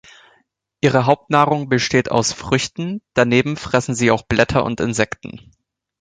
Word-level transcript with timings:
Ihre 0.83 1.05
Hauptnahrung 1.05 1.69
besteht 1.69 2.09
aus 2.09 2.33
Früchten, 2.33 3.03
daneben 3.13 3.55
fressen 3.55 3.93
sie 3.93 4.09
auch 4.09 4.23
Blätter 4.23 4.65
und 4.65 4.79
Insekten. 4.79 5.51